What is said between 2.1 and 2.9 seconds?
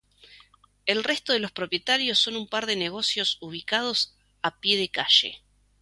son un par de